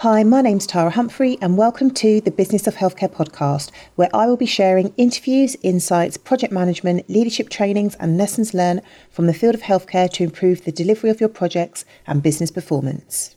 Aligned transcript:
Hi, 0.00 0.22
my 0.22 0.40
name's 0.40 0.66
Tara 0.66 0.88
Humphrey, 0.88 1.36
and 1.42 1.58
welcome 1.58 1.90
to 1.90 2.22
the 2.22 2.30
Business 2.30 2.66
of 2.66 2.76
Healthcare 2.76 3.12
podcast, 3.12 3.70
where 3.96 4.08
I 4.14 4.24
will 4.24 4.38
be 4.38 4.46
sharing 4.46 4.94
interviews, 4.96 5.58
insights, 5.62 6.16
project 6.16 6.54
management, 6.54 7.10
leadership 7.10 7.50
trainings, 7.50 7.96
and 7.96 8.16
lessons 8.16 8.54
learned 8.54 8.80
from 9.10 9.26
the 9.26 9.34
field 9.34 9.54
of 9.54 9.60
healthcare 9.60 10.10
to 10.12 10.24
improve 10.24 10.64
the 10.64 10.72
delivery 10.72 11.10
of 11.10 11.20
your 11.20 11.28
projects 11.28 11.84
and 12.06 12.22
business 12.22 12.50
performance. 12.50 13.36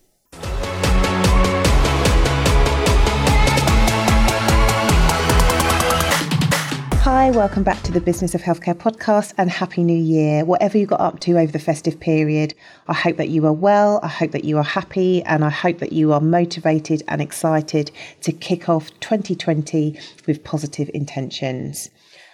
Hi, 7.24 7.32
welcome 7.32 7.64
back 7.64 7.82
to 7.84 7.92
the 7.94 8.02
Business 8.02 8.36
of 8.36 8.42
Healthcare 8.42 8.76
podcast 8.76 9.34
and 9.38 9.50
Happy 9.50 9.82
New 9.82 9.98
Year. 9.98 10.44
Whatever 10.44 10.78
you 10.78 10.86
got 10.86 11.00
up 11.00 11.22
to 11.22 11.40
over 11.40 11.54
the 11.54 11.58
festive 11.58 11.98
period, 11.98 12.54
I 12.90 12.94
hope 12.94 13.16
that 13.16 13.30
you 13.30 13.46
are 13.46 13.54
well, 13.54 14.02
I 14.04 14.10
hope 14.10 14.32
that 14.32 14.44
you 14.44 14.58
are 14.58 14.64
happy, 14.64 15.24
and 15.24 15.46
I 15.46 15.50
hope 15.50 15.78
that 15.78 15.94
you 15.94 16.12
are 16.12 16.20
motivated 16.20 17.02
and 17.08 17.22
excited 17.22 17.92
to 18.24 18.34
kick 18.34 18.68
off 18.68 18.90
2020 19.00 19.98
with 20.28 20.44
positive 20.44 20.92
intentions. 20.94 21.90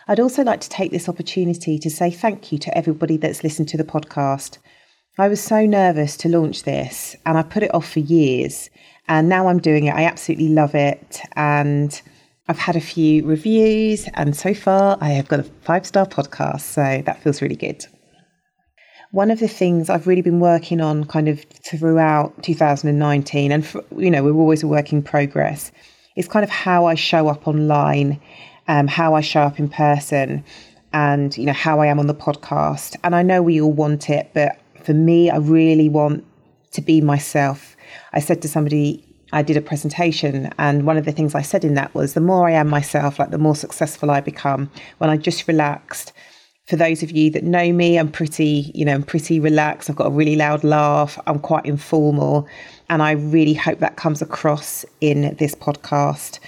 I'd 0.08 0.20
also 0.20 0.44
like 0.44 0.62
to 0.62 0.70
take 0.70 0.90
this 0.90 1.08
opportunity 1.08 1.78
to 1.78 1.90
say 1.92 2.10
thank 2.10 2.52
you 2.52 2.58
to 2.58 2.76
everybody 2.76 3.16
that's 3.16 3.44
listened 3.44 3.70
to 3.70 3.78
the 3.78 3.84
podcast. 3.84 4.58
I 5.20 5.28
was 5.28 5.40
so 5.40 5.68
nervous 5.68 6.18
to 6.18 6.30
launch 6.30 6.64
this 6.64 7.16
and 7.28 7.38
I 7.38 7.44
put 7.44 7.62
it 7.62 7.76
off 7.76 7.92
for 7.92 8.00
years, 8.00 8.72
and 9.08 9.30
now 9.30 9.50
I'm 9.50 9.60
doing 9.60 9.86
it. 9.86 9.94
I 9.94 10.06
absolutely 10.06 10.50
love 10.50 10.74
it. 10.74 11.22
And 11.36 12.02
I've 12.50 12.58
had 12.58 12.76
a 12.76 12.82
few 12.82 13.24
reviews, 13.28 14.08
and 14.16 14.36
so 14.36 14.56
far 14.56 14.98
I 15.02 15.10
have 15.10 15.28
got 15.28 15.40
a 15.40 15.44
five 15.44 15.86
star 15.86 16.08
podcast, 16.08 16.62
so 16.62 17.04
that 17.06 17.22
feels 17.22 17.44
really 17.44 17.56
good. 17.56 17.86
One 19.12 19.30
of 19.30 19.40
the 19.40 19.48
things 19.48 19.88
I've 19.88 20.08
really 20.08 20.24
been 20.24 20.40
working 20.40 20.82
on 20.82 21.04
kind 21.04 21.28
of 21.28 21.44
throughout 21.64 22.42
2019, 22.42 23.52
and 23.52 23.64
for, 23.64 23.84
you 23.96 24.10
know, 24.10 24.24
we're 24.24 24.34
always 24.34 24.64
a 24.64 24.68
work 24.68 24.92
in 24.92 25.04
progress, 25.04 25.72
is 26.18 26.28
kind 26.28 26.44
of 26.44 26.50
how 26.50 26.88
I 26.88 26.96
show 26.96 27.28
up 27.28 27.48
online, 27.48 28.20
um, 28.68 28.88
how 28.88 29.14
I 29.14 29.22
show 29.22 29.42
up 29.42 29.60
in 29.60 29.70
person, 29.70 30.44
and 30.92 31.38
you 31.38 31.46
know, 31.46 31.54
how 31.54 31.82
I 31.82 31.86
am 31.86 32.00
on 32.00 32.08
the 32.08 32.16
podcast. 32.16 32.96
And 33.04 33.16
I 33.16 33.22
know 33.22 33.44
we 33.44 33.62
all 33.62 33.72
want 33.72 34.10
it, 34.10 34.32
but 34.34 34.60
for 34.84 34.96
me, 34.96 35.30
I 35.30 35.38
really 35.38 35.88
want 35.88 36.26
to 36.72 36.82
be 36.82 37.00
myself. 37.00 37.78
I 38.12 38.20
said 38.20 38.42
to 38.42 38.48
somebody 38.48 39.06
I 39.32 39.44
did 39.44 39.58
a 39.58 39.62
presentation, 39.62 40.52
and 40.58 40.86
one 40.86 40.98
of 40.98 41.06
the 41.06 41.12
things 41.12 41.36
I 41.36 41.42
said 41.42 41.64
in 41.64 41.76
that 41.76 41.94
was 41.94 42.14
the 42.14 42.22
more 42.22 42.48
I 42.48 42.54
am 42.54 42.68
myself, 42.68 43.20
like 43.20 43.30
the 43.30 43.38
more 43.38 43.56
successful 43.56 44.10
I 44.10 44.22
become 44.22 44.72
when 44.98 45.10
I 45.10 45.18
just 45.18 45.48
relaxed. 45.48 46.14
For 46.68 46.76
those 46.76 47.02
of 47.02 47.12
you 47.12 47.32
that 47.32 47.44
know 47.44 47.72
me, 47.72 47.98
I'm 47.98 48.12
pretty, 48.12 48.72
you 48.76 48.86
know, 48.86 48.94
I'm 48.94 49.04
pretty 49.04 49.40
relaxed. 49.40 49.90
I've 49.90 49.96
got 49.96 50.08
a 50.08 50.12
really 50.12 50.36
loud 50.36 50.64
laugh. 50.64 51.20
I'm 51.28 51.40
quite 51.40 51.66
informal, 51.66 52.48
and 52.90 53.02
I 53.02 53.12
really 53.12 53.54
hope 53.54 53.80
that 53.80 53.96
comes 53.96 54.22
across 54.22 54.86
in 55.02 55.36
this 55.38 55.56
podcast. 55.56 56.40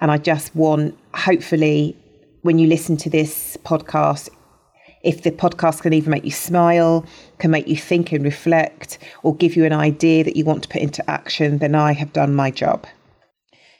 And 0.00 0.10
I 0.10 0.18
just 0.18 0.54
want, 0.54 0.98
hopefully, 1.14 1.96
when 2.42 2.58
you 2.58 2.66
listen 2.66 2.96
to 2.98 3.10
this 3.10 3.56
podcast, 3.64 4.28
if 5.04 5.22
the 5.22 5.30
podcast 5.30 5.82
can 5.82 5.92
even 5.92 6.10
make 6.10 6.24
you 6.24 6.30
smile, 6.30 7.04
can 7.38 7.50
make 7.50 7.68
you 7.68 7.76
think 7.76 8.12
and 8.12 8.24
reflect, 8.24 8.98
or 9.22 9.34
give 9.36 9.56
you 9.56 9.64
an 9.64 9.72
idea 9.72 10.24
that 10.24 10.36
you 10.36 10.44
want 10.44 10.62
to 10.62 10.68
put 10.68 10.82
into 10.82 11.08
action, 11.08 11.58
then 11.58 11.74
I 11.74 11.92
have 11.92 12.12
done 12.12 12.34
my 12.34 12.50
job. 12.50 12.86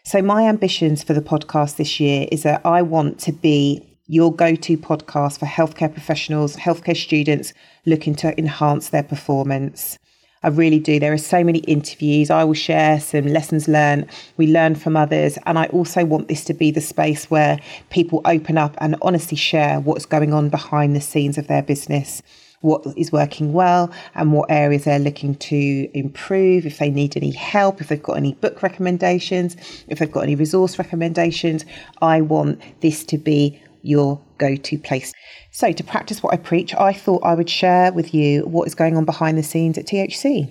So, 0.05 0.20
my 0.20 0.47
ambitions 0.47 1.02
for 1.02 1.14
the 1.14 1.22
podcast 1.22 1.77
this 1.77 1.98
year 1.98 2.27
is 2.30 2.42
that 2.42 2.64
I 2.64 2.83
want 2.83 3.19
to 3.20 3.33
be 3.33 3.83
your 4.06 4.34
go 4.34 4.55
to 4.55 4.77
podcast 4.77 5.39
for 5.39 5.47
healthcare 5.47 5.91
professionals, 5.91 6.56
healthcare 6.56 6.97
students 6.97 7.55
looking 7.86 8.14
to 8.17 8.39
enhance 8.39 8.91
their 8.91 9.02
performance. 9.02 9.98
I 10.44 10.48
really 10.48 10.78
do. 10.78 11.00
There 11.00 11.12
are 11.14 11.18
so 11.18 11.42
many 11.42 11.60
interviews. 11.60 12.30
I 12.30 12.44
will 12.44 12.52
share 12.52 13.00
some 13.00 13.26
lessons 13.26 13.66
learned. 13.66 14.10
We 14.36 14.46
learn 14.46 14.74
from 14.74 14.94
others. 14.94 15.38
And 15.46 15.58
I 15.58 15.66
also 15.68 16.04
want 16.04 16.28
this 16.28 16.44
to 16.44 16.54
be 16.54 16.70
the 16.70 16.82
space 16.82 17.30
where 17.30 17.58
people 17.88 18.20
open 18.26 18.58
up 18.58 18.76
and 18.78 18.94
honestly 19.00 19.38
share 19.38 19.80
what's 19.80 20.04
going 20.04 20.34
on 20.34 20.50
behind 20.50 20.94
the 20.94 21.00
scenes 21.00 21.38
of 21.38 21.46
their 21.46 21.62
business 21.62 22.22
what 22.60 22.83
is 22.96 23.12
working 23.12 23.52
well 23.52 23.92
and 24.14 24.33
what 24.33 24.50
areas 24.50 24.84
they're 24.84 24.98
looking 24.98 25.34
to 25.34 25.90
improve, 25.92 26.64
if 26.64 26.78
they 26.78 26.88
need 26.88 27.14
any 27.14 27.30
help, 27.30 27.78
if 27.78 27.88
they've 27.88 28.02
got 28.02 28.16
any 28.16 28.33
book 28.34 28.62
recommendations, 28.62 29.54
if 29.86 29.98
they've 29.98 30.10
got 30.10 30.22
any 30.22 30.34
resource 30.34 30.78
recommendations. 30.78 31.66
I 32.00 32.22
want 32.22 32.62
this 32.80 33.04
to 33.04 33.18
be 33.18 33.60
your 33.84 34.20
go 34.39 34.56
to 34.56 34.78
place. 34.78 35.12
So, 35.50 35.72
to 35.72 35.84
practice 35.84 36.22
what 36.22 36.34
I 36.34 36.36
preach, 36.36 36.74
I 36.74 36.92
thought 36.92 37.22
I 37.24 37.34
would 37.34 37.50
share 37.50 37.92
with 37.92 38.14
you 38.14 38.42
what 38.42 38.67
is 38.67 38.74
going 38.74 38.96
on 38.96 39.05
behind 39.05 39.39
the 39.39 39.42
scenes 39.42 39.78
at 39.78 39.86
THC. 39.86 40.50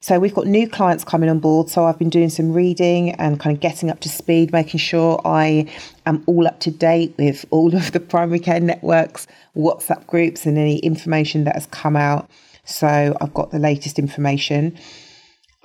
So, 0.00 0.18
we've 0.18 0.34
got 0.34 0.46
new 0.46 0.68
clients 0.68 1.04
coming 1.04 1.30
on 1.30 1.38
board. 1.38 1.70
So, 1.70 1.84
I've 1.84 1.98
been 1.98 2.10
doing 2.10 2.28
some 2.28 2.52
reading 2.52 3.12
and 3.12 3.38
kind 3.38 3.56
of 3.56 3.60
getting 3.60 3.90
up 3.90 4.00
to 4.00 4.08
speed, 4.08 4.52
making 4.52 4.78
sure 4.78 5.20
I 5.24 5.66
am 6.06 6.22
all 6.26 6.46
up 6.46 6.60
to 6.60 6.70
date 6.70 7.14
with 7.18 7.44
all 7.50 7.74
of 7.74 7.92
the 7.92 8.00
primary 8.00 8.40
care 8.40 8.60
networks, 8.60 9.26
WhatsApp 9.56 10.06
groups, 10.06 10.44
and 10.44 10.58
any 10.58 10.78
information 10.78 11.44
that 11.44 11.54
has 11.54 11.66
come 11.66 11.96
out. 11.96 12.28
So, 12.64 13.16
I've 13.20 13.34
got 13.34 13.52
the 13.52 13.58
latest 13.58 13.98
information. 13.98 14.76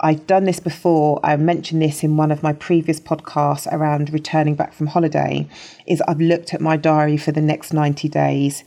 I've 0.00 0.28
done 0.28 0.44
this 0.44 0.60
before. 0.60 1.18
I 1.24 1.36
mentioned 1.36 1.82
this 1.82 2.04
in 2.04 2.16
one 2.16 2.30
of 2.30 2.40
my 2.40 2.52
previous 2.52 3.00
podcasts 3.00 3.66
around 3.72 4.12
returning 4.12 4.54
back 4.54 4.72
from 4.72 4.86
holiday. 4.86 5.48
Is 5.86 6.00
I've 6.06 6.20
looked 6.20 6.54
at 6.54 6.60
my 6.60 6.76
diary 6.76 7.16
for 7.16 7.32
the 7.32 7.40
next 7.40 7.72
90 7.72 8.08
days. 8.08 8.62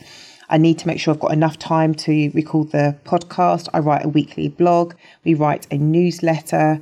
I 0.50 0.58
need 0.58 0.78
to 0.80 0.86
make 0.86 1.00
sure 1.00 1.14
I've 1.14 1.20
got 1.20 1.32
enough 1.32 1.58
time 1.58 1.94
to 1.94 2.30
record 2.34 2.72
the 2.72 2.98
podcast. 3.06 3.70
I 3.72 3.78
write 3.78 4.04
a 4.04 4.10
weekly 4.10 4.48
blog. 4.48 4.92
We 5.24 5.32
write 5.32 5.66
a 5.70 5.78
newsletter. 5.78 6.78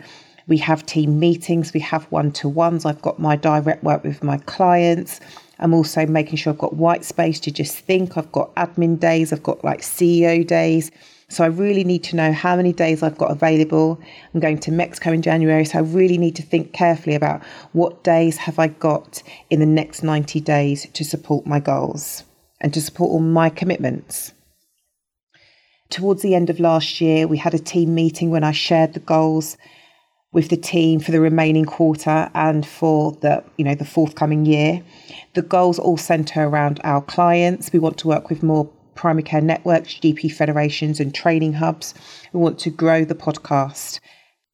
We 0.48 0.58
have 0.58 0.84
team 0.84 1.20
meetings. 1.20 1.72
We 1.72 1.78
have 1.80 2.06
one 2.06 2.32
to 2.32 2.48
ones. 2.48 2.84
I've 2.84 3.02
got 3.02 3.20
my 3.20 3.36
direct 3.36 3.84
work 3.84 4.02
with 4.02 4.24
my 4.24 4.38
clients. 4.38 5.20
I'm 5.60 5.74
also 5.74 6.06
making 6.06 6.38
sure 6.38 6.52
I've 6.52 6.58
got 6.58 6.74
white 6.74 7.04
space 7.04 7.38
to 7.40 7.52
just 7.52 7.78
think. 7.78 8.16
I've 8.16 8.32
got 8.32 8.52
admin 8.56 8.98
days. 8.98 9.32
I've 9.32 9.44
got 9.44 9.62
like 9.62 9.82
CEO 9.82 10.44
days. 10.44 10.90
So 11.30 11.44
I 11.44 11.46
really 11.46 11.84
need 11.84 12.02
to 12.04 12.16
know 12.16 12.32
how 12.32 12.56
many 12.56 12.72
days 12.72 13.04
I've 13.04 13.16
got 13.16 13.30
available. 13.30 14.00
I'm 14.34 14.40
going 14.40 14.58
to 14.58 14.72
Mexico 14.72 15.12
in 15.12 15.22
January, 15.22 15.64
so 15.64 15.78
I 15.78 15.82
really 15.82 16.18
need 16.18 16.34
to 16.36 16.42
think 16.42 16.72
carefully 16.72 17.14
about 17.14 17.42
what 17.72 18.02
days 18.02 18.36
have 18.38 18.58
I 18.58 18.66
got 18.66 19.22
in 19.48 19.60
the 19.60 19.66
next 19.66 20.02
90 20.02 20.40
days 20.40 20.88
to 20.92 21.04
support 21.04 21.46
my 21.46 21.60
goals 21.60 22.24
and 22.60 22.74
to 22.74 22.80
support 22.80 23.12
all 23.12 23.20
my 23.20 23.48
commitments. 23.48 24.32
Towards 25.88 26.22
the 26.22 26.34
end 26.34 26.50
of 26.50 26.58
last 26.58 27.00
year, 27.00 27.28
we 27.28 27.38
had 27.38 27.54
a 27.54 27.58
team 27.58 27.94
meeting 27.94 28.30
when 28.30 28.42
I 28.42 28.50
shared 28.50 28.94
the 28.94 29.00
goals 29.00 29.56
with 30.32 30.48
the 30.48 30.56
team 30.56 30.98
for 30.98 31.12
the 31.12 31.20
remaining 31.20 31.64
quarter 31.64 32.30
and 32.34 32.66
for 32.66 33.12
the 33.20 33.42
you 33.56 33.64
know 33.64 33.74
the 33.74 33.84
forthcoming 33.84 34.46
year. 34.46 34.82
The 35.34 35.42
goals 35.42 35.78
all 35.78 35.96
center 35.96 36.44
around 36.44 36.80
our 36.82 37.02
clients. 37.02 37.72
We 37.72 37.78
want 37.78 37.98
to 37.98 38.08
work 38.08 38.30
with 38.30 38.42
more 38.42 38.68
primary 39.00 39.22
care 39.22 39.40
networks, 39.40 39.94
GP 39.94 40.30
federations, 40.30 41.00
and 41.00 41.14
training 41.14 41.54
hubs. 41.54 41.94
We 42.34 42.40
want 42.40 42.58
to 42.58 42.70
grow 42.70 43.02
the 43.06 43.14
podcast 43.14 43.98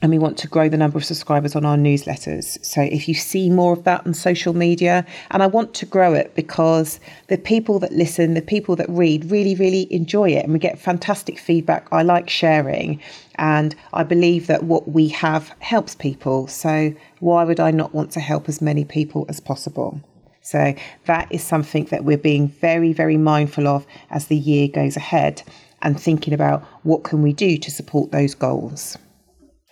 and 0.00 0.12
we 0.12 0.20
want 0.20 0.38
to 0.38 0.46
grow 0.46 0.68
the 0.68 0.76
number 0.76 0.98
of 0.98 1.04
subscribers 1.04 1.56
on 1.56 1.64
our 1.64 1.76
newsletters. 1.76 2.64
So 2.64 2.80
if 2.80 3.08
you 3.08 3.14
see 3.14 3.50
more 3.50 3.72
of 3.72 3.82
that 3.82 4.06
on 4.06 4.14
social 4.14 4.54
media, 4.54 5.04
and 5.32 5.42
I 5.42 5.48
want 5.48 5.74
to 5.74 5.86
grow 5.86 6.14
it 6.14 6.36
because 6.36 7.00
the 7.26 7.38
people 7.38 7.80
that 7.80 7.90
listen, 7.90 8.34
the 8.34 8.40
people 8.40 8.76
that 8.76 8.88
read 8.88 9.28
really, 9.32 9.56
really 9.56 9.92
enjoy 9.92 10.30
it 10.30 10.44
and 10.44 10.52
we 10.52 10.60
get 10.60 10.78
fantastic 10.78 11.40
feedback. 11.40 11.88
I 11.90 12.04
like 12.04 12.30
sharing 12.30 13.00
and 13.34 13.74
I 13.94 14.04
believe 14.04 14.46
that 14.46 14.62
what 14.62 14.88
we 14.88 15.08
have 15.08 15.52
helps 15.58 15.96
people. 15.96 16.46
So 16.46 16.94
why 17.18 17.42
would 17.42 17.58
I 17.58 17.72
not 17.72 17.92
want 17.92 18.12
to 18.12 18.20
help 18.20 18.48
as 18.48 18.62
many 18.62 18.84
people 18.84 19.26
as 19.28 19.40
possible? 19.40 20.00
So 20.46 20.76
that 21.06 21.26
is 21.32 21.42
something 21.42 21.86
that 21.86 22.04
we're 22.04 22.16
being 22.16 22.46
very, 22.46 22.92
very 22.92 23.16
mindful 23.16 23.66
of 23.66 23.84
as 24.10 24.26
the 24.26 24.36
year 24.36 24.68
goes 24.68 24.96
ahead 24.96 25.42
and 25.82 26.00
thinking 26.00 26.32
about 26.32 26.62
what 26.84 27.02
can 27.02 27.20
we 27.20 27.32
do 27.32 27.58
to 27.58 27.68
support 27.68 28.12
those 28.12 28.36
goals. 28.36 28.96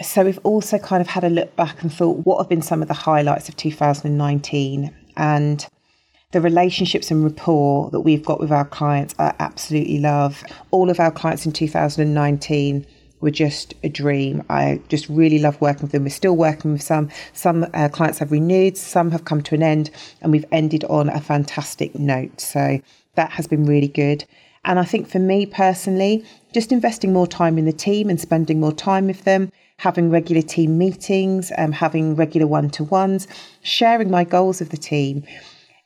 So 0.03 0.25
we've 0.25 0.41
also 0.43 0.79
kind 0.79 1.01
of 1.01 1.07
had 1.07 1.23
a 1.23 1.31
look 1.31 1.55
back 1.55 1.81
and 1.83 1.93
thought 1.93 2.27
what 2.27 2.39
have 2.39 2.49
been 2.49 2.61
some 2.61 2.83
of 2.83 2.89
the 2.89 2.95
highlights 2.95 3.49
of 3.49 3.57
2019 3.57 4.93
and 5.17 5.65
the 6.33 6.41
relationships 6.41 7.13
and 7.13 7.23
rapport 7.23 7.89
that 7.91 8.01
we've 8.01 8.25
got 8.25 8.41
with 8.41 8.51
our 8.51 8.65
clients 8.65 9.15
I 9.21 9.33
absolutely 9.39 10.01
love. 10.01 10.43
All 10.73 10.91
of 10.91 10.99
our 10.99 11.13
clients 11.13 11.47
in 11.47 11.53
2019 11.53 12.85
were 13.25 13.31
just 13.31 13.75
a 13.83 13.89
dream. 13.89 14.45
I 14.49 14.81
just 14.89 15.09
really 15.09 15.39
love 15.39 15.61
working 15.61 15.83
with 15.83 15.93
them. 15.93 16.05
We're 16.05 16.11
still 16.11 16.37
working 16.37 16.73
with 16.73 16.83
some. 16.83 17.09
Some 17.33 17.67
uh, 17.75 17.89
clients 17.89 18.19
have 18.21 18.31
renewed, 18.31 18.77
some 18.77 19.11
have 19.11 19.25
come 19.25 19.43
to 19.43 19.55
an 19.55 19.63
end, 19.63 19.91
and 20.21 20.31
we've 20.31 20.45
ended 20.53 20.85
on 20.85 21.09
a 21.09 21.21
fantastic 21.21 21.99
note. 21.99 22.41
So 22.41 22.81
that 23.17 23.31
has 23.33 23.47
been 23.49 23.65
really 23.65 23.89
good. 23.89 24.25
And 24.65 24.79
I 24.79 24.85
think 24.85 25.09
for 25.09 25.19
me 25.19 25.47
personally, 25.47 26.25
just 26.53 26.71
investing 26.71 27.13
more 27.13 27.27
time 27.27 27.59
in 27.59 27.65
the 27.65 27.73
team 27.73 28.09
and 28.09 28.21
spending 28.21 28.61
more 28.61 28.73
time 28.73 29.07
with 29.07 29.25
them, 29.25 29.51
having 29.79 30.11
regular 30.11 30.43
team 30.43 30.79
meetings, 30.79 31.51
um, 31.59 31.73
having 31.73 32.17
regular 32.17 32.47
one 32.47 32.71
to 32.71 32.85
ones, 32.85 33.27
sharing 33.63 34.11
my 34.11 34.25
goals 34.25 34.61
with 34.61 34.71
the 34.71 34.77
team. 34.77 35.25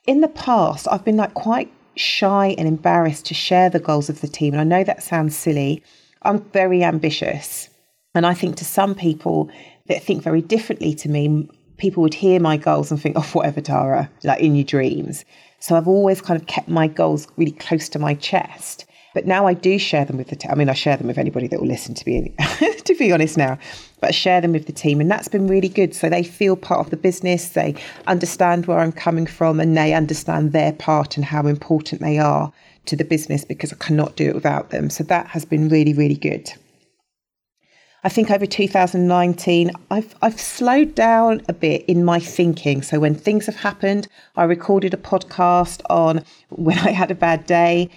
In 0.05 0.21
the 0.21 0.27
past, 0.27 0.87
I've 0.91 1.03
been 1.03 1.17
like 1.17 1.33
quite 1.33 1.71
shy 1.95 2.55
and 2.57 2.67
embarrassed 2.67 3.25
to 3.25 3.33
share 3.33 3.69
the 3.69 3.79
goals 3.79 4.09
of 4.09 4.21
the 4.21 4.27
team. 4.27 4.53
And 4.53 4.61
I 4.61 4.63
know 4.63 4.83
that 4.83 5.03
sounds 5.03 5.35
silly, 5.35 5.83
I'm 6.23 6.41
very 6.51 6.83
ambitious. 6.83 7.69
And 8.15 8.25
I 8.25 8.33
think 8.33 8.55
to 8.57 8.65
some 8.65 8.95
people, 8.95 9.49
that 9.89 10.03
think 10.03 10.23
very 10.23 10.41
differently 10.41 10.93
to 10.93 11.09
me, 11.09 11.49
people 11.77 12.01
would 12.03 12.13
hear 12.13 12.39
my 12.39 12.55
goals 12.57 12.91
and 12.91 13.01
think, 13.01 13.17
oh, 13.17 13.29
whatever, 13.33 13.59
Tara, 13.59 14.09
like 14.23 14.39
in 14.39 14.55
your 14.55 14.63
dreams. 14.63 15.25
So 15.59 15.75
I've 15.75 15.87
always 15.87 16.21
kind 16.21 16.39
of 16.39 16.47
kept 16.47 16.69
my 16.69 16.87
goals 16.87 17.27
really 17.35 17.51
close 17.51 17.89
to 17.89 17.99
my 17.99 18.13
chest. 18.13 18.85
But 19.15 19.25
now 19.25 19.47
I 19.47 19.55
do 19.55 19.79
share 19.79 20.05
them 20.05 20.17
with 20.17 20.27
the 20.27 20.35
team. 20.35 20.51
I 20.51 20.55
mean, 20.55 20.69
I 20.69 20.73
share 20.73 20.95
them 20.95 21.07
with 21.07 21.17
anybody 21.17 21.47
that 21.47 21.59
will 21.59 21.67
listen 21.67 21.95
to 21.95 22.07
me, 22.07 22.35
to 22.85 22.95
be 22.95 23.11
honest 23.11 23.37
now, 23.37 23.57
but 23.99 24.09
I 24.09 24.11
share 24.11 24.39
them 24.39 24.51
with 24.51 24.67
the 24.67 24.71
team. 24.71 25.01
And 25.01 25.09
that's 25.09 25.27
been 25.27 25.47
really 25.47 25.67
good. 25.67 25.95
So 25.95 26.09
they 26.09 26.21
feel 26.21 26.55
part 26.55 26.79
of 26.79 26.91
the 26.91 26.97
business, 26.97 27.49
they 27.49 27.75
understand 28.05 28.67
where 28.67 28.77
I'm 28.77 28.91
coming 28.91 29.25
from, 29.25 29.59
and 29.59 29.75
they 29.75 29.93
understand 29.95 30.53
their 30.53 30.73
part 30.73 31.17
and 31.17 31.25
how 31.25 31.47
important 31.47 32.01
they 32.01 32.19
are 32.19 32.53
to 32.89 32.95
the 32.95 33.05
business 33.05 33.45
because 33.45 33.71
I 33.71 33.77
cannot 33.77 34.15
do 34.15 34.29
it 34.29 34.35
without 34.35 34.69
them. 34.71 34.89
So 34.89 35.03
that 35.05 35.27
has 35.27 35.45
been 35.45 35.69
really, 35.69 35.93
really 35.93 36.15
good. 36.15 36.51
I 38.01 38.09
think 38.09 38.31
over 38.31 38.45
2019, 38.45 39.71
I've, 39.91 40.15
I've 40.21 40.39
slowed 40.39 40.95
down 40.95 41.41
a 41.49 41.53
bit 41.53 41.83
in 41.85 42.05
my 42.05 42.19
thinking. 42.19 42.81
So 42.81 42.99
when 42.99 43.13
things 43.13 43.45
have 43.45 43.57
happened, 43.57 44.07
I 44.37 44.43
recorded 44.45 44.93
a 44.93 44.97
podcast 44.97 45.81
on 45.89 46.23
when 46.49 46.79
I 46.79 46.91
had 46.91 47.11
a 47.11 47.15
bad 47.15 47.45
day. 47.45 47.89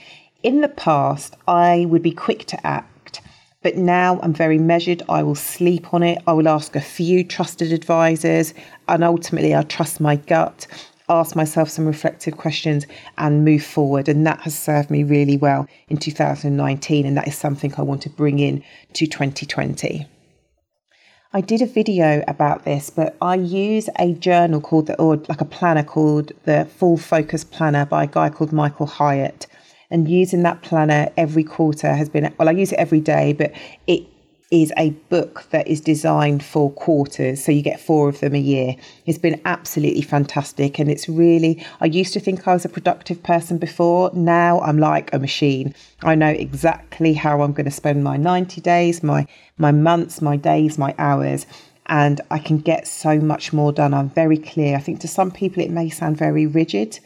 In 0.42 0.60
the 0.60 0.68
past, 0.68 1.36
I 1.46 1.86
would 1.88 2.02
be 2.02 2.10
quick 2.10 2.46
to 2.46 2.66
act, 2.66 3.20
but 3.62 3.76
now 3.76 4.18
I'm 4.24 4.34
very 4.34 4.58
measured. 4.58 5.04
I 5.08 5.22
will 5.22 5.36
sleep 5.36 5.94
on 5.94 6.02
it. 6.02 6.18
I 6.26 6.32
will 6.32 6.48
ask 6.48 6.74
a 6.74 6.80
few 6.80 7.22
trusted 7.22 7.72
advisors, 7.72 8.54
and 8.88 9.04
ultimately, 9.04 9.54
I 9.54 9.62
trust 9.62 10.00
my 10.00 10.16
gut 10.16 10.66
ask 11.08 11.36
myself 11.36 11.68
some 11.68 11.86
reflective 11.86 12.36
questions 12.36 12.86
and 13.18 13.44
move 13.44 13.64
forward. 13.64 14.08
And 14.08 14.26
that 14.26 14.40
has 14.40 14.58
served 14.58 14.90
me 14.90 15.04
really 15.04 15.36
well 15.36 15.66
in 15.88 15.96
2019. 15.96 17.06
And 17.06 17.16
that 17.16 17.28
is 17.28 17.36
something 17.36 17.72
I 17.76 17.82
want 17.82 18.02
to 18.02 18.10
bring 18.10 18.38
in 18.38 18.62
to 18.94 19.06
2020. 19.06 20.06
I 21.34 21.40
did 21.40 21.62
a 21.62 21.66
video 21.66 22.22
about 22.28 22.64
this, 22.64 22.90
but 22.90 23.16
I 23.22 23.36
use 23.36 23.88
a 23.98 24.12
journal 24.12 24.60
called 24.60 24.88
the, 24.88 25.00
or 25.00 25.16
like 25.30 25.40
a 25.40 25.46
planner 25.46 25.82
called 25.82 26.32
the 26.44 26.66
Full 26.76 26.98
Focus 26.98 27.42
Planner 27.42 27.86
by 27.86 28.04
a 28.04 28.06
guy 28.06 28.28
called 28.28 28.52
Michael 28.52 28.84
Hyatt. 28.84 29.46
And 29.90 30.08
using 30.08 30.42
that 30.42 30.60
planner 30.60 31.10
every 31.16 31.44
quarter 31.44 31.94
has 31.94 32.10
been, 32.10 32.34
well, 32.38 32.50
I 32.50 32.52
use 32.52 32.72
it 32.72 32.78
every 32.78 33.00
day, 33.00 33.32
but 33.32 33.52
it 33.86 34.11
is 34.52 34.70
a 34.76 34.90
book 35.08 35.46
that 35.48 35.66
is 35.66 35.80
designed 35.80 36.44
for 36.44 36.70
quarters. 36.72 37.42
So 37.42 37.50
you 37.50 37.62
get 37.62 37.80
four 37.80 38.10
of 38.10 38.20
them 38.20 38.34
a 38.34 38.38
year. 38.38 38.76
It's 39.06 39.18
been 39.18 39.40
absolutely 39.46 40.02
fantastic. 40.02 40.78
And 40.78 40.90
it's 40.90 41.08
really, 41.08 41.64
I 41.80 41.86
used 41.86 42.12
to 42.12 42.20
think 42.20 42.46
I 42.46 42.52
was 42.52 42.66
a 42.66 42.68
productive 42.68 43.22
person 43.22 43.56
before. 43.56 44.10
Now 44.12 44.60
I'm 44.60 44.76
like 44.76 45.10
a 45.14 45.18
machine. 45.18 45.74
I 46.02 46.14
know 46.16 46.28
exactly 46.28 47.14
how 47.14 47.40
I'm 47.40 47.54
going 47.54 47.64
to 47.64 47.70
spend 47.70 48.04
my 48.04 48.18
90 48.18 48.60
days, 48.60 49.02
my, 49.02 49.26
my 49.56 49.72
months, 49.72 50.20
my 50.20 50.36
days, 50.36 50.76
my 50.76 50.94
hours. 50.98 51.46
And 51.86 52.20
I 52.30 52.38
can 52.38 52.58
get 52.58 52.86
so 52.86 53.18
much 53.18 53.54
more 53.54 53.72
done. 53.72 53.94
I'm 53.94 54.10
very 54.10 54.36
clear. 54.36 54.76
I 54.76 54.80
think 54.80 55.00
to 55.00 55.08
some 55.08 55.30
people 55.30 55.62
it 55.62 55.70
may 55.70 55.88
sound 55.88 56.18
very 56.18 56.46
rigid, 56.46 57.00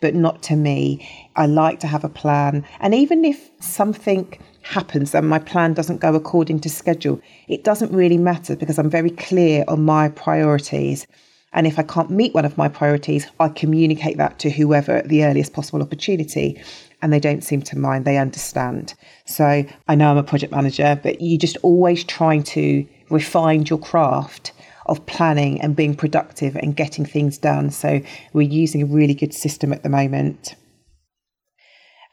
but 0.00 0.14
not 0.14 0.42
to 0.44 0.54
me. 0.54 1.30
I 1.34 1.46
like 1.46 1.80
to 1.80 1.86
have 1.86 2.04
a 2.04 2.10
plan. 2.10 2.66
And 2.78 2.94
even 2.94 3.24
if 3.24 3.50
something 3.58 4.38
happens 4.62 5.14
and 5.14 5.28
my 5.28 5.38
plan 5.38 5.74
doesn't 5.74 6.00
go 6.00 6.14
according 6.14 6.60
to 6.60 6.68
schedule, 6.70 7.20
it 7.48 7.64
doesn't 7.64 7.92
really 7.92 8.18
matter 8.18 8.56
because 8.56 8.78
I'm 8.78 8.90
very 8.90 9.10
clear 9.10 9.64
on 9.68 9.84
my 9.84 10.08
priorities. 10.08 11.06
And 11.52 11.66
if 11.66 11.78
I 11.78 11.82
can't 11.82 12.10
meet 12.10 12.32
one 12.34 12.44
of 12.44 12.56
my 12.56 12.68
priorities, 12.68 13.26
I 13.40 13.48
communicate 13.48 14.18
that 14.18 14.38
to 14.40 14.50
whoever 14.50 14.92
at 14.92 15.08
the 15.08 15.24
earliest 15.24 15.52
possible 15.52 15.82
opportunity. 15.82 16.62
And 17.02 17.12
they 17.12 17.18
don't 17.18 17.42
seem 17.42 17.62
to 17.62 17.78
mind, 17.78 18.04
they 18.04 18.18
understand. 18.18 18.94
So 19.24 19.64
I 19.88 19.94
know 19.94 20.10
I'm 20.10 20.18
a 20.18 20.22
project 20.22 20.52
manager, 20.52 21.00
but 21.02 21.20
you're 21.20 21.38
just 21.38 21.56
always 21.62 22.04
trying 22.04 22.44
to 22.44 22.86
refine 23.08 23.66
your 23.66 23.78
craft 23.78 24.52
of 24.86 25.04
planning 25.06 25.60
and 25.60 25.74
being 25.74 25.94
productive 25.94 26.56
and 26.56 26.76
getting 26.76 27.04
things 27.04 27.38
done. 27.38 27.70
So 27.70 28.00
we're 28.32 28.48
using 28.48 28.82
a 28.82 28.86
really 28.86 29.14
good 29.14 29.34
system 29.34 29.72
at 29.72 29.82
the 29.82 29.88
moment. 29.88 30.54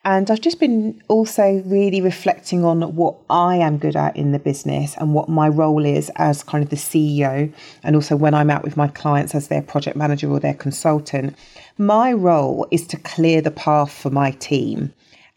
And 0.07 0.31
I've 0.31 0.39
just 0.39 0.61
been 0.61 1.03
also 1.09 1.61
really 1.65 1.99
reflecting 1.99 2.63
on 2.63 2.95
what 2.95 3.17
I 3.29 3.57
am 3.57 3.77
good 3.77 3.97
at 3.97 4.15
in 4.15 4.31
the 4.31 4.39
business 4.39 4.95
and 4.95 5.13
what 5.13 5.27
my 5.27 5.49
role 5.49 5.83
is 5.83 6.09
as 6.15 6.43
kind 6.43 6.63
of 6.63 6.69
the 6.69 6.77
CEO, 6.77 7.53
and 7.83 7.93
also 7.93 8.15
when 8.15 8.33
I'm 8.33 8.49
out 8.49 8.63
with 8.63 8.77
my 8.77 8.87
clients 8.87 9.35
as 9.35 9.49
their 9.49 9.61
project 9.61 9.97
manager 9.97 10.31
or 10.31 10.39
their 10.39 10.53
consultant. 10.53 11.35
My 11.77 12.13
role 12.13 12.67
is 12.71 12.87
to 12.87 12.97
clear 12.97 13.41
the 13.41 13.51
path 13.51 13.91
for 13.91 14.09
my 14.09 14.31
team 14.31 14.93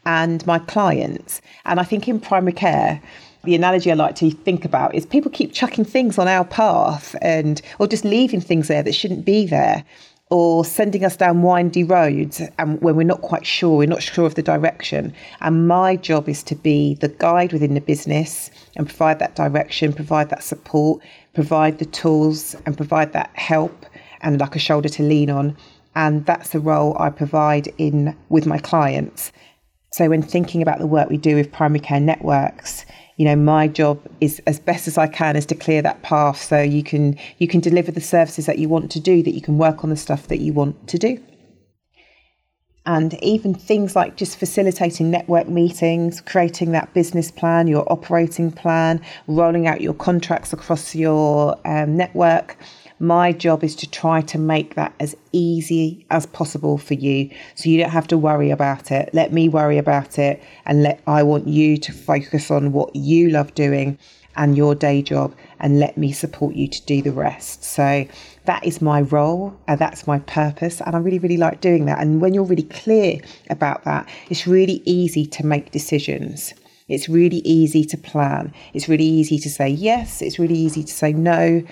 and 0.06 0.46
my 0.46 0.60
clients. 0.60 1.42
And 1.64 1.80
I 1.80 1.82
think 1.82 2.06
in 2.06 2.20
primary 2.20 2.52
care, 2.52 3.02
the 3.42 3.56
analogy 3.56 3.90
I 3.90 3.94
like 3.94 4.14
to 4.16 4.30
think 4.30 4.64
about 4.64 4.94
is 4.94 5.04
people 5.04 5.32
keep 5.32 5.52
chucking 5.52 5.84
things 5.84 6.16
on 6.16 6.28
our 6.28 6.44
path 6.44 7.16
and 7.20 7.60
or 7.80 7.88
just 7.88 8.04
leaving 8.04 8.40
things 8.40 8.68
there 8.68 8.84
that 8.84 8.94
shouldn't 8.94 9.24
be 9.24 9.46
there 9.46 9.84
or 10.30 10.64
sending 10.64 11.04
us 11.04 11.16
down 11.16 11.42
windy 11.42 11.82
roads 11.82 12.40
and 12.58 12.80
when 12.80 12.94
we're 12.94 13.02
not 13.02 13.20
quite 13.20 13.44
sure, 13.44 13.76
we're 13.76 13.88
not 13.88 14.02
sure 14.02 14.26
of 14.26 14.36
the 14.36 14.42
direction. 14.42 15.12
And 15.40 15.66
my 15.66 15.96
job 15.96 16.28
is 16.28 16.44
to 16.44 16.54
be 16.54 16.94
the 16.94 17.08
guide 17.08 17.52
within 17.52 17.74
the 17.74 17.80
business 17.80 18.50
and 18.76 18.86
provide 18.86 19.18
that 19.18 19.34
direction, 19.34 19.92
provide 19.92 20.30
that 20.30 20.44
support, 20.44 21.02
provide 21.34 21.78
the 21.78 21.84
tools 21.84 22.54
and 22.64 22.76
provide 22.76 23.12
that 23.12 23.30
help 23.34 23.86
and 24.20 24.40
like 24.40 24.54
a 24.54 24.60
shoulder 24.60 24.88
to 24.88 25.02
lean 25.02 25.30
on. 25.30 25.56
And 25.96 26.24
that's 26.26 26.50
the 26.50 26.60
role 26.60 26.96
I 27.00 27.10
provide 27.10 27.72
in 27.76 28.16
with 28.28 28.46
my 28.46 28.58
clients. 28.58 29.32
So 29.92 30.08
when 30.08 30.22
thinking 30.22 30.62
about 30.62 30.78
the 30.78 30.86
work 30.86 31.10
we 31.10 31.16
do 31.16 31.34
with 31.34 31.50
primary 31.50 31.80
care 31.80 31.98
networks, 31.98 32.86
you 33.20 33.26
know 33.26 33.36
my 33.36 33.68
job 33.68 34.00
is 34.22 34.40
as 34.46 34.58
best 34.58 34.88
as 34.88 34.96
I 34.96 35.06
can 35.06 35.36
is 35.36 35.44
to 35.46 35.54
clear 35.54 35.82
that 35.82 36.00
path 36.00 36.40
so 36.40 36.62
you 36.62 36.82
can 36.82 37.18
you 37.36 37.46
can 37.46 37.60
deliver 37.60 37.92
the 37.92 38.00
services 38.00 38.46
that 38.46 38.58
you 38.58 38.66
want 38.66 38.90
to 38.92 38.98
do 38.98 39.22
that 39.22 39.34
you 39.34 39.42
can 39.42 39.58
work 39.58 39.84
on 39.84 39.90
the 39.90 39.96
stuff 39.96 40.28
that 40.28 40.38
you 40.38 40.54
want 40.54 40.88
to 40.88 40.96
do. 40.96 41.22
And 42.86 43.22
even 43.22 43.52
things 43.52 43.94
like 43.94 44.16
just 44.16 44.38
facilitating 44.38 45.10
network 45.10 45.48
meetings, 45.48 46.22
creating 46.22 46.72
that 46.72 46.94
business 46.94 47.30
plan, 47.30 47.66
your 47.66 47.84
operating 47.92 48.50
plan, 48.50 49.02
rolling 49.26 49.66
out 49.66 49.82
your 49.82 49.92
contracts 49.92 50.54
across 50.54 50.94
your 50.94 51.60
um, 51.66 51.98
network, 51.98 52.56
my 53.00 53.32
job 53.32 53.64
is 53.64 53.74
to 53.76 53.90
try 53.90 54.20
to 54.20 54.38
make 54.38 54.74
that 54.74 54.94
as 55.00 55.16
easy 55.32 56.04
as 56.10 56.26
possible 56.26 56.76
for 56.76 56.92
you 56.94 57.30
so 57.54 57.70
you 57.70 57.78
don't 57.78 57.90
have 57.90 58.06
to 58.08 58.18
worry 58.18 58.50
about 58.50 58.92
it. 58.92 59.08
Let 59.14 59.32
me 59.32 59.48
worry 59.48 59.78
about 59.78 60.18
it 60.18 60.42
and 60.66 60.82
let 60.82 61.00
I 61.06 61.22
want 61.22 61.48
you 61.48 61.78
to 61.78 61.92
focus 61.92 62.50
on 62.50 62.72
what 62.72 62.94
you 62.94 63.30
love 63.30 63.54
doing 63.54 63.98
and 64.36 64.54
your 64.54 64.74
day 64.74 65.00
job 65.00 65.34
and 65.60 65.80
let 65.80 65.96
me 65.96 66.12
support 66.12 66.54
you 66.54 66.68
to 66.68 66.82
do 66.84 67.00
the 67.00 67.10
rest. 67.10 67.64
So 67.64 68.06
that 68.44 68.64
is 68.66 68.82
my 68.82 69.00
role 69.00 69.58
and 69.66 69.78
that's 69.78 70.06
my 70.06 70.18
purpose 70.20 70.82
and 70.82 70.94
I 70.94 70.98
really 70.98 71.18
really 71.18 71.38
like 71.38 71.62
doing 71.62 71.86
that 71.86 72.00
and 72.00 72.20
when 72.20 72.34
you're 72.34 72.44
really 72.44 72.64
clear 72.64 73.20
about 73.48 73.84
that 73.84 74.08
it's 74.28 74.46
really 74.46 74.82
easy 74.84 75.24
to 75.26 75.46
make 75.46 75.70
decisions. 75.70 76.52
It's 76.88 77.08
really 77.08 77.38
easy 77.38 77.84
to 77.84 77.96
plan. 77.96 78.52
It's 78.74 78.88
really 78.88 79.04
easy 79.04 79.38
to 79.38 79.48
say 79.48 79.68
yes, 79.68 80.20
it's 80.20 80.38
really 80.38 80.56
easy 80.56 80.82
to 80.82 80.92
say 80.92 81.14
no 81.14 81.62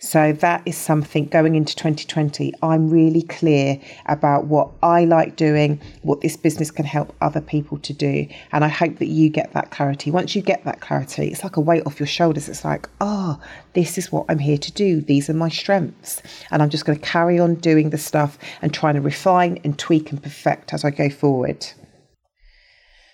so 0.00 0.32
that 0.32 0.62
is 0.64 0.76
something 0.76 1.26
going 1.26 1.56
into 1.56 1.74
2020. 1.74 2.54
I'm 2.62 2.88
really 2.88 3.22
clear 3.22 3.80
about 4.06 4.44
what 4.46 4.70
I 4.82 5.04
like 5.04 5.34
doing, 5.34 5.80
what 6.02 6.20
this 6.20 6.36
business 6.36 6.70
can 6.70 6.84
help 6.84 7.14
other 7.20 7.40
people 7.40 7.78
to 7.78 7.92
do. 7.92 8.28
And 8.52 8.64
I 8.64 8.68
hope 8.68 8.98
that 8.98 9.08
you 9.08 9.28
get 9.28 9.52
that 9.54 9.70
clarity. 9.70 10.10
Once 10.10 10.36
you 10.36 10.42
get 10.42 10.64
that 10.64 10.80
clarity, 10.80 11.28
it's 11.28 11.42
like 11.42 11.56
a 11.56 11.60
weight 11.60 11.82
off 11.84 11.98
your 11.98 12.06
shoulders. 12.06 12.48
It's 12.48 12.64
like, 12.64 12.88
oh, 13.00 13.40
this 13.72 13.98
is 13.98 14.12
what 14.12 14.26
I'm 14.28 14.38
here 14.38 14.58
to 14.58 14.72
do. 14.72 15.00
These 15.00 15.28
are 15.28 15.34
my 15.34 15.48
strengths. 15.48 16.22
And 16.52 16.62
I'm 16.62 16.70
just 16.70 16.84
going 16.84 16.98
to 16.98 17.04
carry 17.04 17.40
on 17.40 17.56
doing 17.56 17.90
the 17.90 17.98
stuff 17.98 18.38
and 18.62 18.72
trying 18.72 18.94
to 18.94 19.00
refine 19.00 19.58
and 19.64 19.76
tweak 19.76 20.12
and 20.12 20.22
perfect 20.22 20.72
as 20.72 20.84
I 20.84 20.90
go 20.90 21.10
forward. 21.10 21.66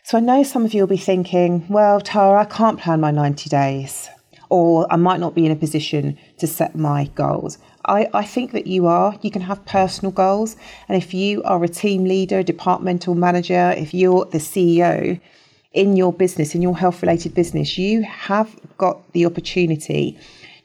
So 0.03 0.19
I 0.19 0.21
know 0.21 0.43
some 0.43 0.67
of 0.67 0.75
you 0.75 0.83
will 0.83 0.87
be 0.87 0.99
thinking, 0.99 1.65
well, 1.71 1.99
Tara, 1.99 2.43
I 2.43 2.45
can't 2.45 2.79
plan 2.79 3.01
my 3.01 3.11
90 3.11 3.49
days 3.49 4.11
or 4.49 4.87
I 4.93 4.97
might 4.97 5.21
not 5.21 5.35
be 5.35 5.47
in 5.47 5.53
a 5.53 5.57
position 5.57 6.19
to 6.39 6.47
set 6.47 6.77
my 6.77 7.07
goals. 7.15 7.59
I, 7.85 8.09
I 8.15 8.25
think 8.25 8.53
that 8.53 8.67
you 8.67 8.87
are. 8.87 9.17
You 9.23 9.31
can 9.31 9.43
have 9.43 9.65
personal 9.67 10.13
goals. 10.13 10.57
And 10.89 11.01
if 11.01 11.13
you 11.13 11.43
are 11.45 11.63
a 11.63 11.69
team 11.69 12.05
leader, 12.05 12.43
departmental 12.43 13.15
manager, 13.15 13.75
if 13.77 13.93
you're 13.93 14.25
the 14.27 14.39
CEO 14.39 15.21
in 15.73 15.97
your 15.97 16.13
business, 16.13 16.55
in 16.55 16.63
your 16.63 16.77
health 16.77 17.03
related 17.03 17.35
business, 17.35 17.77
you 17.77 18.03
have 18.03 18.57
got 18.79 19.13
the 19.13 19.27
opportunity 19.27 20.19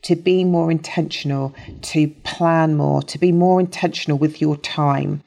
to 0.04 0.16
be 0.16 0.44
more 0.44 0.72
intentional, 0.72 1.54
to 1.82 2.08
plan 2.24 2.76
more, 2.76 3.02
to 3.04 3.18
be 3.18 3.32
more 3.32 3.60
intentional 3.60 4.18
with 4.18 4.40
your 4.40 4.56
time 4.58 5.22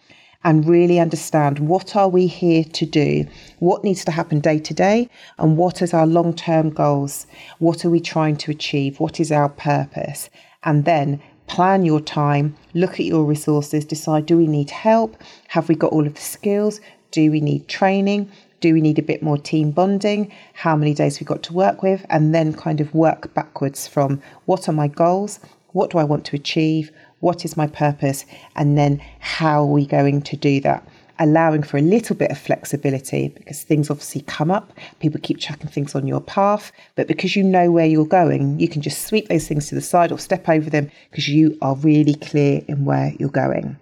and 0.44 0.66
really 0.66 0.98
understand 0.98 1.58
what 1.58 1.94
are 1.94 2.08
we 2.08 2.26
here 2.26 2.64
to 2.64 2.86
do, 2.86 3.26
what 3.58 3.84
needs 3.84 4.04
to 4.04 4.10
happen 4.10 4.40
day 4.40 4.58
to 4.58 4.74
day, 4.74 5.08
and 5.38 5.56
what 5.56 5.82
is 5.82 5.94
our 5.94 6.06
long 6.06 6.34
term 6.34 6.70
goals, 6.70 7.26
what 7.58 7.84
are 7.84 7.90
we 7.90 8.00
trying 8.00 8.36
to 8.36 8.50
achieve, 8.50 9.00
what 9.00 9.20
is 9.20 9.30
our 9.30 9.48
purpose, 9.48 10.30
and 10.64 10.84
then 10.84 11.20
plan 11.46 11.84
your 11.84 12.00
time, 12.00 12.56
look 12.74 12.92
at 12.92 13.06
your 13.06 13.24
resources, 13.24 13.84
decide 13.84 14.26
do 14.26 14.36
we 14.36 14.46
need 14.46 14.70
help, 14.70 15.16
have 15.48 15.68
we 15.68 15.74
got 15.74 15.92
all 15.92 16.06
of 16.06 16.14
the 16.14 16.20
skills, 16.20 16.80
do 17.10 17.30
we 17.30 17.40
need 17.40 17.68
training, 17.68 18.30
do 18.62 18.72
we 18.72 18.80
need 18.80 18.98
a 18.98 19.02
bit 19.02 19.22
more 19.22 19.36
team 19.36 19.72
bonding? 19.72 20.32
How 20.54 20.76
many 20.76 20.94
days 20.94 21.18
we 21.18 21.26
got 21.26 21.42
to 21.42 21.52
work 21.52 21.82
with? 21.82 22.06
And 22.08 22.32
then 22.32 22.54
kind 22.54 22.80
of 22.80 22.94
work 22.94 23.34
backwards 23.34 23.88
from 23.88 24.22
what 24.46 24.68
are 24.68 24.72
my 24.72 24.86
goals? 24.86 25.40
What 25.72 25.90
do 25.90 25.98
I 25.98 26.04
want 26.04 26.24
to 26.26 26.36
achieve? 26.36 26.92
What 27.22 27.44
is 27.44 27.56
my 27.56 27.68
purpose? 27.68 28.26
And 28.56 28.76
then 28.76 29.00
how 29.20 29.62
are 29.62 29.66
we 29.66 29.86
going 29.86 30.22
to 30.22 30.36
do 30.36 30.60
that? 30.62 30.84
Allowing 31.20 31.62
for 31.62 31.76
a 31.76 31.80
little 31.80 32.16
bit 32.16 32.32
of 32.32 32.38
flexibility 32.38 33.28
because 33.28 33.62
things 33.62 33.90
obviously 33.90 34.22
come 34.22 34.50
up. 34.50 34.72
People 34.98 35.20
keep 35.22 35.38
chucking 35.38 35.68
things 35.68 35.94
on 35.94 36.08
your 36.08 36.20
path. 36.20 36.72
But 36.96 37.06
because 37.06 37.36
you 37.36 37.44
know 37.44 37.70
where 37.70 37.86
you're 37.86 38.06
going, 38.06 38.58
you 38.58 38.66
can 38.66 38.82
just 38.82 39.06
sweep 39.06 39.28
those 39.28 39.46
things 39.46 39.68
to 39.68 39.76
the 39.76 39.80
side 39.80 40.10
or 40.10 40.18
step 40.18 40.48
over 40.48 40.68
them 40.68 40.90
because 41.10 41.28
you 41.28 41.56
are 41.62 41.76
really 41.76 42.16
clear 42.16 42.62
in 42.66 42.84
where 42.84 43.12
you're 43.20 43.28
going. 43.28 43.76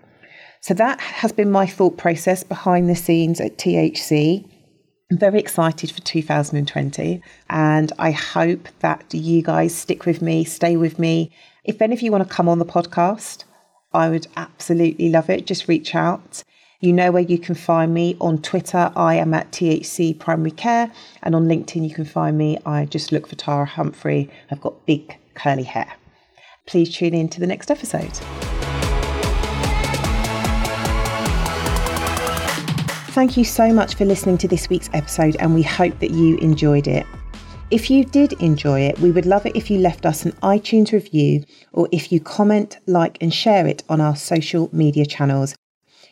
So 0.60 0.74
that 0.74 1.00
has 1.00 1.32
been 1.32 1.50
my 1.50 1.66
thought 1.66 1.96
process 1.96 2.44
behind 2.44 2.90
the 2.90 2.94
scenes 2.94 3.40
at 3.40 3.56
THC. 3.56 4.46
I'm 5.10 5.16
very 5.16 5.40
excited 5.40 5.90
for 5.90 6.02
2020 6.02 7.22
and 7.48 7.92
I 7.98 8.10
hope 8.10 8.68
that 8.80 9.14
you 9.14 9.40
guys 9.42 9.74
stick 9.74 10.04
with 10.04 10.20
me, 10.20 10.44
stay 10.44 10.76
with 10.76 10.98
me. 10.98 11.32
If 11.62 11.82
any 11.82 11.92
of 11.92 12.00
you 12.00 12.10
want 12.10 12.26
to 12.26 12.34
come 12.34 12.48
on 12.48 12.58
the 12.58 12.64
podcast, 12.64 13.44
I 13.92 14.08
would 14.08 14.26
absolutely 14.34 15.10
love 15.10 15.28
it. 15.28 15.46
Just 15.46 15.68
reach 15.68 15.94
out. 15.94 16.42
You 16.80 16.94
know 16.94 17.10
where 17.10 17.22
you 17.22 17.38
can 17.38 17.54
find 17.54 17.92
me 17.92 18.16
on 18.18 18.40
Twitter. 18.40 18.90
I 18.96 19.16
am 19.16 19.34
at 19.34 19.52
THC 19.52 20.18
Primary 20.18 20.52
Care, 20.52 20.90
and 21.22 21.34
on 21.34 21.46
LinkedIn 21.46 21.86
you 21.86 21.94
can 21.94 22.06
find 22.06 22.38
me. 22.38 22.56
I 22.64 22.86
just 22.86 23.12
look 23.12 23.26
for 23.26 23.36
Tara 23.36 23.66
Humphrey. 23.66 24.30
I've 24.50 24.62
got 24.62 24.86
big 24.86 25.18
curly 25.34 25.64
hair. 25.64 25.92
Please 26.64 26.96
tune 26.96 27.12
in 27.12 27.28
to 27.28 27.40
the 27.40 27.46
next 27.46 27.70
episode. 27.70 28.16
Thank 33.12 33.36
you 33.36 33.44
so 33.44 33.70
much 33.74 33.96
for 33.96 34.06
listening 34.06 34.38
to 34.38 34.48
this 34.48 34.70
week's 34.70 34.88
episode, 34.94 35.36
and 35.40 35.54
we 35.54 35.62
hope 35.62 35.98
that 35.98 36.12
you 36.12 36.38
enjoyed 36.38 36.86
it. 36.86 37.04
If 37.70 37.88
you 37.88 38.04
did 38.04 38.32
enjoy 38.42 38.80
it, 38.80 38.98
we 38.98 39.12
would 39.12 39.26
love 39.26 39.46
it 39.46 39.54
if 39.54 39.70
you 39.70 39.78
left 39.78 40.04
us 40.04 40.24
an 40.24 40.32
iTunes 40.42 40.90
review 40.90 41.44
or 41.72 41.88
if 41.92 42.10
you 42.10 42.18
comment, 42.18 42.78
like, 42.86 43.16
and 43.20 43.32
share 43.32 43.64
it 43.64 43.84
on 43.88 44.00
our 44.00 44.16
social 44.16 44.68
media 44.72 45.06
channels. 45.06 45.54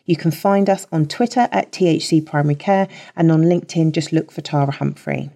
You 0.04 0.14
can 0.14 0.30
find 0.30 0.70
us 0.70 0.86
on 0.92 1.06
Twitter 1.06 1.48
at 1.50 1.72
THC 1.72 2.24
Primary 2.24 2.54
Care 2.54 2.86
and 3.16 3.32
on 3.32 3.42
LinkedIn, 3.42 3.90
just 3.90 4.12
look 4.12 4.30
for 4.30 4.40
Tara 4.40 4.70
Humphrey. 4.70 5.30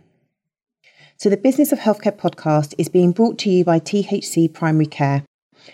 So, 1.17 1.29
the 1.29 1.37
Business 1.37 1.73
of 1.73 1.81
Healthcare 1.81 2.17
podcast 2.17 2.75
is 2.79 2.89
being 2.89 3.11
brought 3.11 3.37
to 3.39 3.51
you 3.51 3.65
by 3.65 3.81
THC 3.81 4.53
Primary 4.53 4.87
Care. 4.87 5.25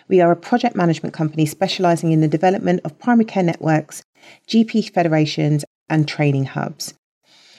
We 0.09 0.23
are 0.23 0.33
a 0.33 0.37
project 0.37 0.75
management 0.75 1.15
company 1.15 1.45
specialising 1.45 2.11
in 2.11 2.23
the 2.23 2.29
development 2.29 2.81
of 2.85 2.99
primary 2.99 3.27
care 3.27 3.43
networks, 3.43 4.03
GP 4.47 4.93
federations, 4.95 5.67
and 5.91 6.09
training 6.09 6.47
hubs. 6.47 6.95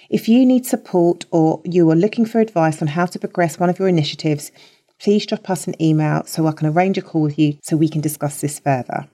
If 0.09 0.27
you 0.27 0.45
need 0.45 0.65
support 0.65 1.25
or 1.29 1.61
you 1.63 1.89
are 1.91 1.95
looking 1.95 2.25
for 2.25 2.41
advice 2.41 2.81
on 2.81 2.87
how 2.87 3.05
to 3.05 3.19
progress 3.19 3.59
one 3.59 3.69
of 3.69 3.77
your 3.77 3.87
initiatives, 3.87 4.51
please 4.99 5.23
drop 5.25 5.49
us 5.49 5.67
an 5.67 5.81
email 5.81 6.23
so 6.25 6.47
I 6.47 6.51
can 6.51 6.67
arrange 6.67 6.97
a 6.97 7.03
call 7.03 7.21
with 7.21 7.37
you 7.37 7.57
so 7.61 7.77
we 7.77 7.89
can 7.89 8.01
discuss 8.01 8.41
this 8.41 8.57
further. 8.59 9.07